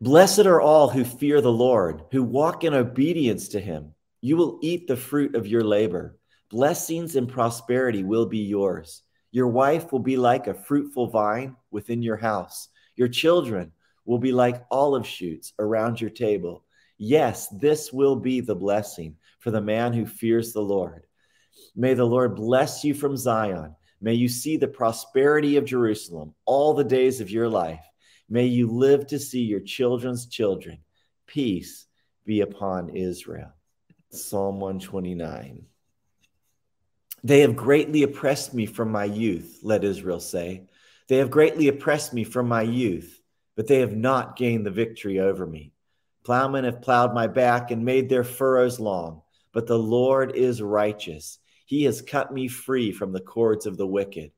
[0.00, 3.94] Blessed are all who fear the Lord, who walk in obedience to him.
[4.20, 6.18] You will eat the fruit of your labor.
[6.50, 9.02] Blessings and prosperity will be yours.
[9.30, 12.68] Your wife will be like a fruitful vine within your house.
[12.96, 13.72] Your children
[14.04, 16.64] will be like olive shoots around your table.
[16.98, 21.06] Yes, this will be the blessing for the man who fears the Lord.
[21.74, 23.74] May the Lord bless you from Zion.
[24.02, 27.84] May you see the prosperity of Jerusalem all the days of your life.
[28.28, 30.78] May you live to see your children's children.
[31.26, 31.86] Peace
[32.24, 33.52] be upon Israel.
[34.10, 35.64] Psalm 129.
[37.22, 40.68] They have greatly oppressed me from my youth, let Israel say.
[41.08, 43.20] They have greatly oppressed me from my youth,
[43.56, 45.72] but they have not gained the victory over me.
[46.24, 51.38] Plowmen have plowed my back and made their furrows long, but the Lord is righteous.
[51.64, 54.32] He has cut me free from the cords of the wicked.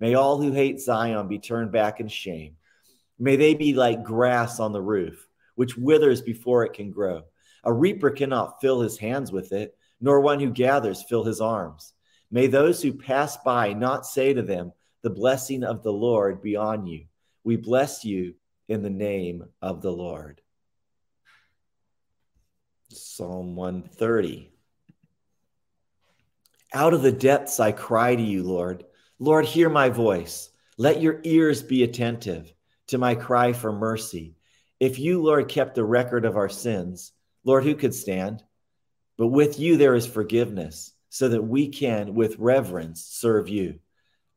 [0.00, 2.56] May all who hate Zion be turned back in shame.
[3.18, 7.22] May they be like grass on the roof, which withers before it can grow.
[7.62, 11.94] A reaper cannot fill his hands with it, nor one who gathers fill his arms.
[12.30, 16.56] May those who pass by not say to them, The blessing of the Lord be
[16.56, 17.06] on you.
[17.44, 18.34] We bless you
[18.68, 20.40] in the name of the Lord.
[22.88, 24.50] Psalm 130.
[26.72, 28.84] Out of the depths I cry to you, Lord.
[29.18, 30.50] Lord, hear my voice.
[30.76, 32.52] Let your ears be attentive
[32.88, 34.36] to my cry for mercy.
[34.80, 37.12] If you, Lord, kept the record of our sins,
[37.44, 38.42] Lord, who could stand?
[39.16, 43.78] But with you there is forgiveness, so that we can, with reverence, serve you.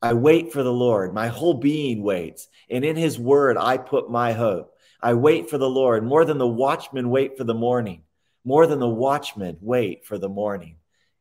[0.01, 1.13] I wait for the Lord.
[1.13, 4.73] My whole being waits, and in his word I put my hope.
[5.01, 8.03] I wait for the Lord more than the watchmen wait for the morning,
[8.45, 10.77] more than the watchmen wait for the morning.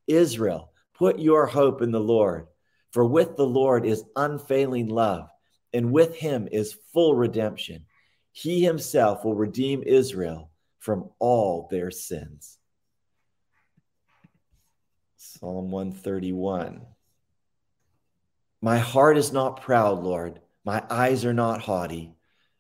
[0.07, 2.49] Israel, put your hope in the Lord,
[2.91, 5.29] for with the Lord is unfailing love
[5.77, 7.85] and with him is full redemption.
[8.33, 12.59] He himself will redeem Israel from all their sins.
[15.17, 16.81] Psalm 131.
[18.63, 20.41] My heart is not proud, Lord.
[20.65, 22.15] My eyes are not haughty.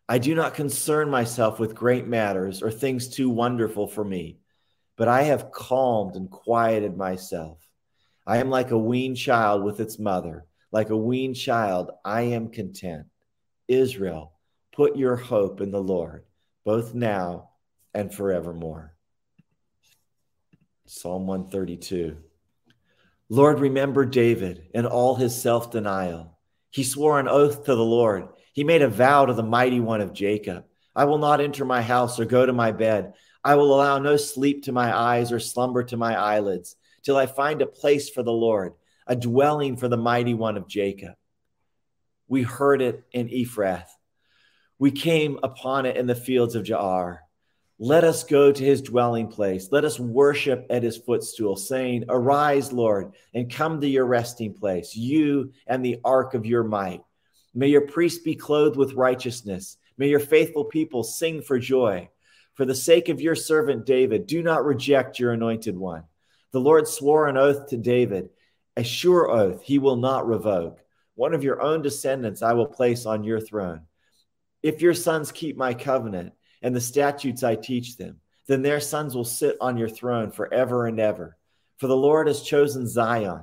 [0.08, 4.38] I do not concern myself with great matters or things too wonderful for me,
[4.96, 7.58] but I have calmed and quieted myself.
[8.26, 10.44] I am like a weaned child with its mother.
[10.72, 13.06] Like a weaned child, I am content.
[13.68, 14.32] Israel,
[14.72, 16.24] put your hope in the Lord,
[16.64, 17.50] both now
[17.94, 18.94] and forevermore.
[20.86, 22.16] Psalm 132.
[23.28, 26.38] Lord, remember David and all his self denial.
[26.70, 28.28] He swore an oath to the Lord.
[28.52, 30.64] He made a vow to the mighty one of Jacob
[30.96, 33.12] I will not enter my house or go to my bed.
[33.44, 37.26] I will allow no sleep to my eyes or slumber to my eyelids till I
[37.26, 38.72] find a place for the Lord
[39.06, 41.14] a dwelling for the mighty one of Jacob.
[42.28, 43.88] We heard it in Ephrath.
[44.78, 47.18] We came upon it in the fields of Jaar.
[47.78, 49.68] Let us go to his dwelling place.
[49.70, 54.96] Let us worship at his footstool, saying, Arise, Lord, and come to your resting place,
[54.96, 57.02] you and the ark of your might.
[57.54, 59.76] May your priests be clothed with righteousness.
[59.98, 62.08] May your faithful people sing for joy.
[62.54, 66.04] For the sake of your servant David, do not reject your anointed one.
[66.52, 68.30] The Lord swore an oath to David
[68.76, 70.80] a sure oath he will not revoke.
[71.14, 73.82] One of your own descendants I will place on your throne.
[74.62, 79.14] If your sons keep my covenant and the statutes I teach them, then their sons
[79.14, 81.36] will sit on your throne forever and ever.
[81.78, 83.42] For the Lord has chosen Zion.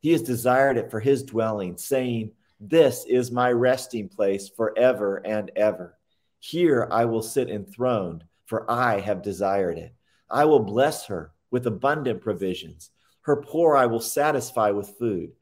[0.00, 5.50] He has desired it for his dwelling, saying, This is my resting place forever and
[5.56, 5.98] ever.
[6.38, 9.94] Here I will sit enthroned, for I have desired it.
[10.30, 12.90] I will bless her with abundant provisions
[13.26, 15.32] her poor I will satisfy with food.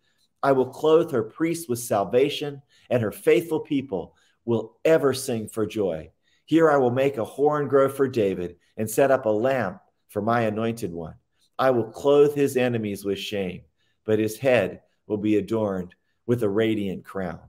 [0.42, 4.16] I will clothe her priests with salvation, and her faithful people
[4.46, 6.10] will ever sing for joy.
[6.46, 10.22] Here I will make a horn grow for David and set up a lamp for
[10.22, 11.16] my anointed one.
[11.58, 13.62] I will clothe his enemies with shame,
[14.06, 15.94] but his head will be adorned
[16.26, 17.40] with a radiant crown.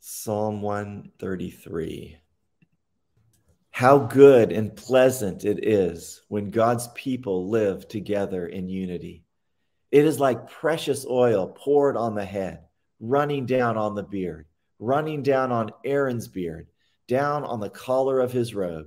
[0.00, 2.18] Psalm 133.
[3.74, 9.24] How good and pleasant it is when God's people live together in unity.
[9.90, 12.60] It is like precious oil poured on the head,
[13.00, 14.46] running down on the beard,
[14.78, 16.68] running down on Aaron's beard,
[17.08, 18.86] down on the collar of his robe.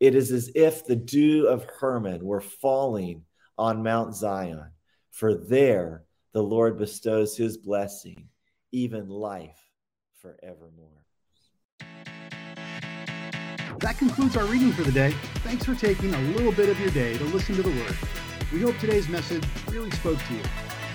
[0.00, 3.26] It is as if the dew of Hermon were falling
[3.58, 4.70] on Mount Zion,
[5.10, 8.30] for there the Lord bestows his blessing,
[8.72, 9.60] even life
[10.22, 11.04] forevermore.
[13.78, 15.12] That concludes our reading for the day.
[15.42, 17.96] Thanks for taking a little bit of your day to listen to the Word.
[18.52, 20.42] We hope today's message really spoke to you.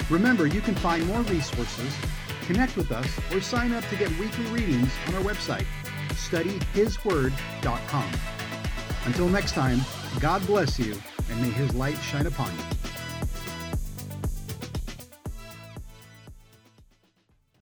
[0.09, 1.93] Remember, you can find more resources,
[2.45, 5.65] connect with us, or sign up to get weekly readings on our website,
[6.09, 8.11] studyhisword.com.
[9.05, 9.81] Until next time,
[10.19, 10.99] God bless you,
[11.29, 12.78] and may His light shine upon you.